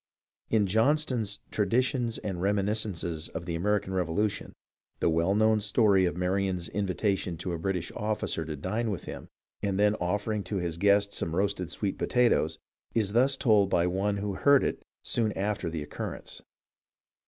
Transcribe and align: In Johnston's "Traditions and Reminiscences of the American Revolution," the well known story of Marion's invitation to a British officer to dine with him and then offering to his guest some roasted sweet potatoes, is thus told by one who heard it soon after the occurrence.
In 0.49 0.65
Johnston's 0.65 1.41
"Traditions 1.51 2.17
and 2.17 2.41
Reminiscences 2.41 3.29
of 3.29 3.45
the 3.45 3.53
American 3.53 3.93
Revolution," 3.93 4.51
the 4.99 5.11
well 5.11 5.35
known 5.35 5.59
story 5.59 6.05
of 6.05 6.17
Marion's 6.17 6.69
invitation 6.69 7.37
to 7.37 7.51
a 7.53 7.59
British 7.59 7.91
officer 7.95 8.43
to 8.45 8.55
dine 8.55 8.89
with 8.89 9.05
him 9.05 9.27
and 9.61 9.79
then 9.79 9.93
offering 9.99 10.43
to 10.45 10.55
his 10.55 10.77
guest 10.79 11.13
some 11.13 11.35
roasted 11.35 11.69
sweet 11.69 11.99
potatoes, 11.99 12.57
is 12.95 13.13
thus 13.13 13.37
told 13.37 13.69
by 13.69 13.85
one 13.85 14.17
who 14.17 14.33
heard 14.33 14.63
it 14.63 14.81
soon 15.03 15.33
after 15.33 15.69
the 15.69 15.83
occurrence. 15.83 16.41